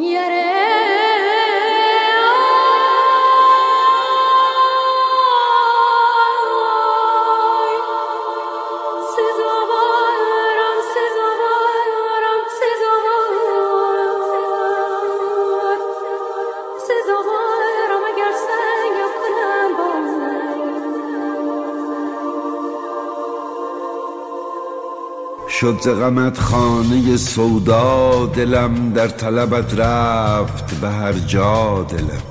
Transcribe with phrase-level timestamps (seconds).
[0.00, 0.77] Yeah.
[25.60, 32.22] شد ز غمت خانه سودا دلم در طلبت رفت به هر جا دلم.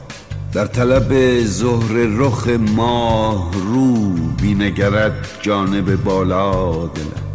[0.53, 7.27] در طلب زهر رخ ماه رو بینگرد جانب بالا دلم.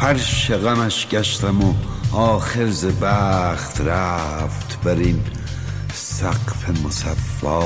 [0.00, 1.74] فرش غمش گشتم و
[2.12, 5.20] آخر ز بخت رفت بر این
[5.94, 7.60] سقف مصفا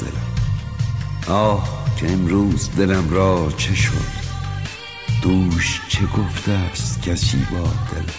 [0.00, 1.36] دلم.
[1.36, 4.23] آه که امروز دلم را چه شد؟
[5.24, 8.12] دوش چه گفته است کسی با دل؟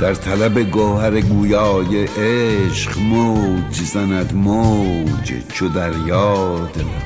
[0.00, 7.02] در طلب گوهر گویای عشق موج زند موج چو دریا دلم.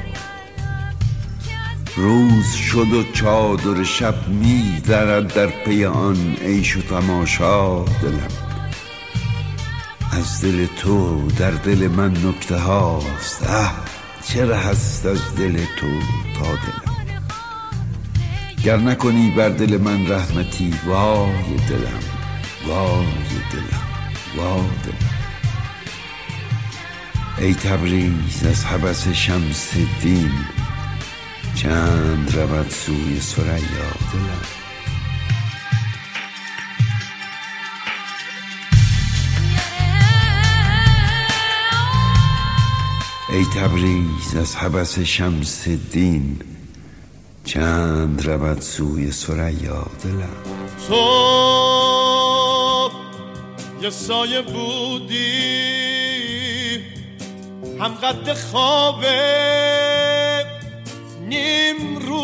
[1.96, 8.34] روز شد و چادر شب می درد در پی آن عیش و تماشا دلم.
[10.12, 13.46] از دل تو در دل من نکته هاست.
[13.46, 13.84] اه
[14.24, 15.86] چه هست از دل تو
[16.38, 16.93] تا دلم.
[18.64, 22.02] گر نکنی بر دل من رحمتی وای دلم
[22.66, 23.06] وای
[23.52, 23.82] دلم
[24.36, 25.10] وای دلم.
[27.38, 30.32] ای تبریز از حبس شمس دین
[31.54, 34.46] چند رود سوی سریا دلم.
[43.28, 46.53] ای تبریز از حبس شمس دین
[47.44, 50.36] چند رود سوی سریا دلم.
[50.88, 51.04] تو
[53.82, 55.24] یه سایه بودی
[57.80, 59.04] هم قد خواب
[61.28, 62.18] نیم روز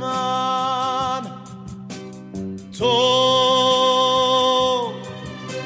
[0.00, 1.22] من.
[2.78, 2.92] تو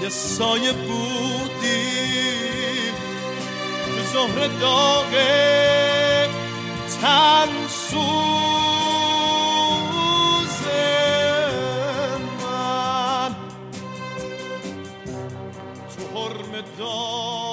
[0.02, 1.15] یه سایه بودی
[4.12, 6.28] زهر داغه
[7.00, 7.96] تن سوز
[12.42, 13.34] من.
[15.96, 17.46] تو حرم داغه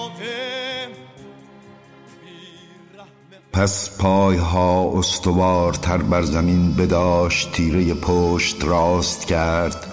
[3.53, 9.87] پس پایها استوارتر بر زمین بداشت تیره پشت راست کرد.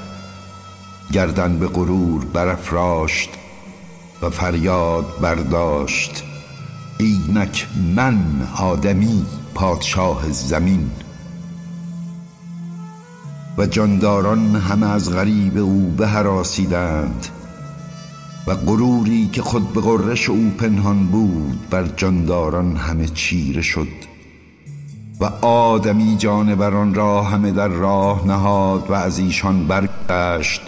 [1.13, 3.31] گردن به غرور برافراشت
[4.23, 6.30] و فریاد برداشت.
[7.05, 7.67] اینک
[7.97, 8.19] من
[8.57, 10.91] آدمی پادشاه زمین.
[13.59, 17.27] و جانداران همه از غریب او بهراسیدند
[18.47, 23.89] و غروری که خود به غرش او پنهان بود بر جانداران همه چیره شد
[25.21, 30.63] و آدمی جانوران را همه در راه نهاد و از ایشان برگشت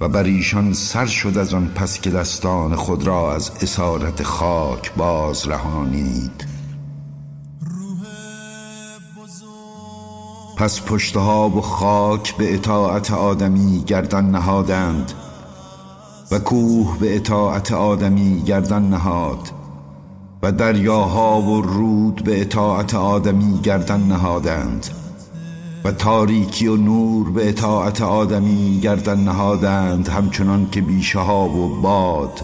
[0.00, 4.94] و بر ایشان سر شد از آن پس که دستان خود را از اسارت خاک
[4.94, 6.46] باز رهانید.
[10.56, 15.12] پس پشتها و خاک به اطاعت آدمی گردن نهادند
[16.30, 19.48] و کوه به اطاعت آدمی گردن نهاد
[20.42, 24.97] و دریاها و رود به اطاعت آدمی گردن نهادند.
[25.84, 32.40] و تاریکی و نور به اطاعت آدمی گردن نهادند همچنان که بیشه ها و باد.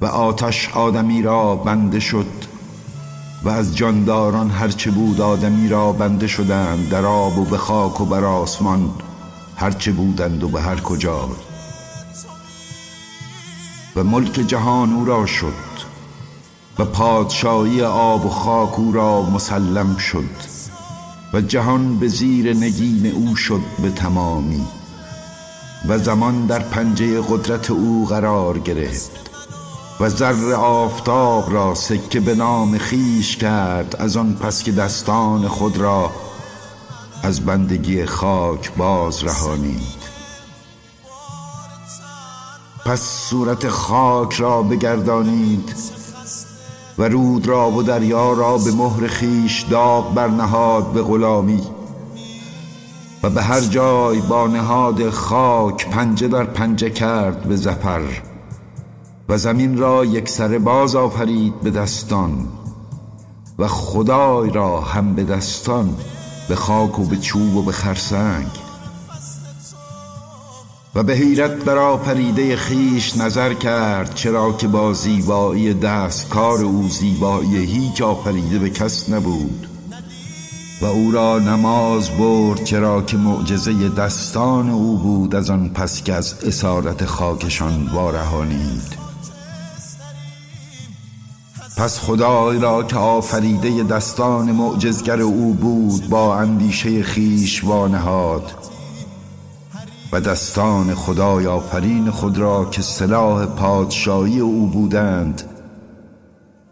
[0.00, 2.26] و آتش آدمی را بنده شد
[3.42, 8.04] و از جانداران هرچه بود آدمی را بنده شدند در آب و به خاک و
[8.04, 8.90] بر آسمان
[9.56, 11.28] هرچه بودند و به هر کجا.
[13.96, 15.70] و ملک جهان او را شد
[16.78, 20.49] و پادشاهی آب و خاک او را مسلم شد.
[21.32, 24.64] و جهان به زیر نگین او شد به تمامی
[25.88, 29.30] و زمان در پنجه قدرت او قرار گرفت
[30.00, 35.76] و زر آفتاب را سکه به نام خیش کرد از آن پس که دستان خود
[35.76, 36.10] را
[37.22, 40.00] از بندگی خاک باز رهانید.
[42.86, 45.74] پس صورت خاک را بگردانید
[47.00, 51.62] و رود را و دریا را به مهر خیش داغ برنهاد به غلامی
[53.22, 58.02] و به هر جای با نهاد خاک پنجه در پنجه کرد به زفر
[59.28, 62.48] و زمین را یک سر باز آفرید به دستان
[63.58, 65.96] و خدای را هم به دستان
[66.48, 68.59] به خاک و به چوب و به خرسنگ
[70.94, 76.88] و به حیرت بر پریده خیش نظر کرد چرا که با زیبایی دست کار او
[76.88, 79.66] زیبایی هیچ آفریده به کس نبود.
[80.82, 86.12] و او را نماز برد چرا که معجزه دستان او بود از آن پس که
[86.12, 89.00] از اسارت خاکشان وارهانید.
[91.76, 98.52] پس خدای را که آفریده دستان معجزگر او بود با اندیشه خیش وانهاد.
[100.12, 105.42] و دستان خدای آفرین خود را که سلاح پادشاهی او بودند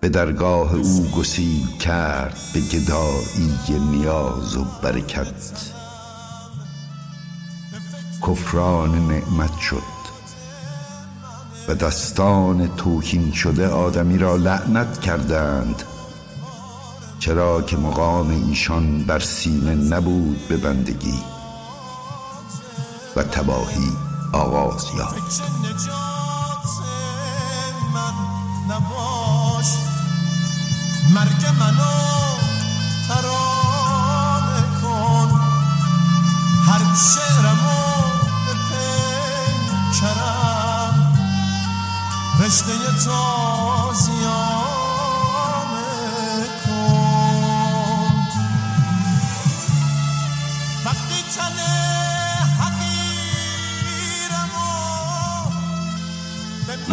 [0.00, 5.73] به درگاه او گسیل کرد به گدایی نیاز و برکت.
[8.23, 9.99] کفران نعمت شد
[11.69, 15.82] و دستان توهین شده آدمی را لعنت کردند
[17.19, 21.38] چرا که مقام ایشان بر سینه نبود به بندگی.
[23.19, 23.97] و تباهی
[24.32, 25.43] آغاز یافت.
[31.15, 31.97] مرگ منو
[33.09, 35.41] ترانه کن.
[36.67, 37.82] هر شعرمو
[38.47, 38.55] به
[39.91, 40.94] پیکرم
[42.41, 42.73] رشته
[43.05, 43.48] تازیانه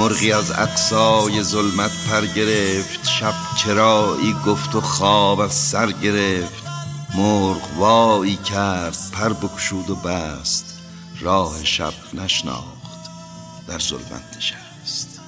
[0.06, 6.64] مرغی از اقصای ظلمت پر گرفت شب چرایی گفت و خواب از سر گرفت.
[7.16, 10.80] مرغ وایی کرد پر بکشود و بست.
[11.20, 13.10] راه شب نشناخت
[13.68, 15.20] در ظلمت نشست.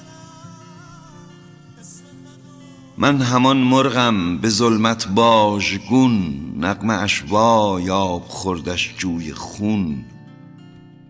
[2.98, 10.04] من همان مرغم به ظلمت باژگون نقمه اش وای آب خوردش جوی خون.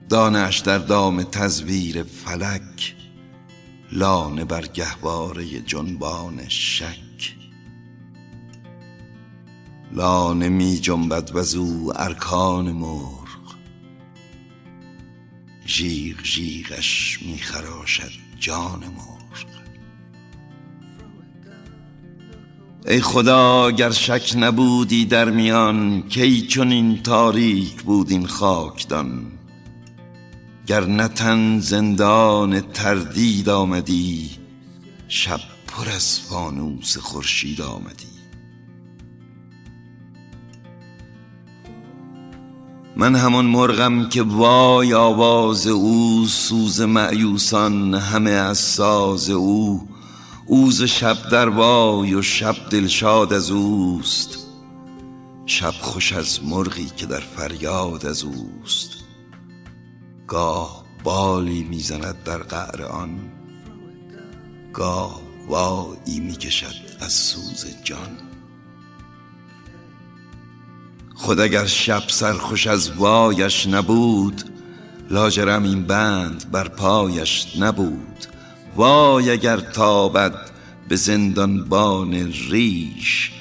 [0.09, 2.95] دانش در دام تزویر فلک.
[3.93, 7.35] لانه بر گهواره جنبان شک.
[9.93, 13.29] لانه می جنبد وزو ارکان مرغ.
[15.67, 19.19] ژیغ ژیغش می خراشد جان مرغ.
[22.87, 29.38] ای خدا گر شک نبودی در میان کی چون این تاریک بود این خاکدان؟
[30.69, 34.31] گر نتن زندان تردید آمدی
[35.09, 38.07] شب پر از فانوس خورشید آمدی.
[42.97, 49.89] من همان مرغم که وای آواز او سوز معیوسان همه از ساز او.
[50.47, 54.39] اوز شب در وای و شب دلشاد از اوست.
[55.47, 58.98] شب خوش از مرغی که در فریاد از اوست.
[60.29, 63.19] گاه بالی می‌زند در قعر آن.
[64.73, 68.19] گاه وایی می‌کشد از سوز جان.
[71.15, 74.43] خود اگر شب سرخوش از وایش نبود
[75.11, 78.27] لاجرم این بند بر پایش نبود.
[78.77, 80.51] وای اگر تابد
[80.89, 82.15] به زندانبان
[82.51, 83.33] ریش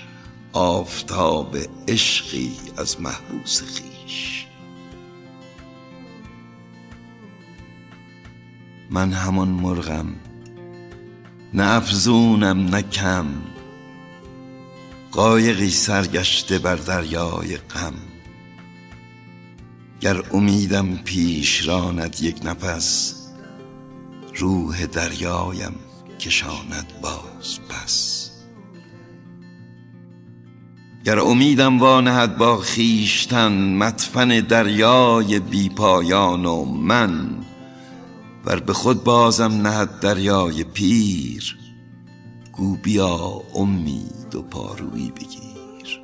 [0.54, 1.58] آفتاب
[1.88, 4.37] عشقی از محبوس خویش.
[8.90, 10.16] من همان مرغم
[11.54, 13.26] نه افزونم نه کم
[15.12, 17.94] قایقی سرگشته بر دریای غم.
[20.02, 23.16] گر امیدم پیش راند یک نفس
[24.36, 25.76] روح دریایم
[26.20, 28.30] کشاند باز پس
[31.06, 37.47] گر امیدم وانهد با خیشتن مدفن دریای بی پایان و من
[38.48, 41.58] ور به خود بازم نهد دریای پیر
[42.52, 46.02] گو بیا امید و پارویی بگیر.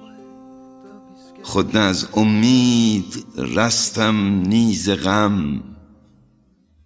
[1.43, 5.63] خود نه از امید رستم نیز غم.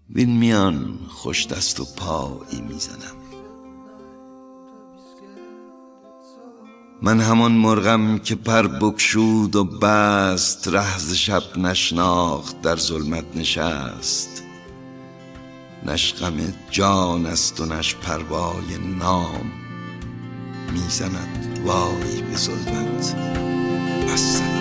[0.09, 3.17] وین میان خوش دست و پایی می‌زنم.
[7.01, 14.46] من همان مرغم که پر بکشود و بست رهز شب نشناخت در ظلمت نشست.
[15.87, 16.33] نشقم
[16.71, 19.51] جان است و نش پروای نام
[20.73, 23.15] می‌زند وای به ظلمت.
[24.13, 24.56] بس.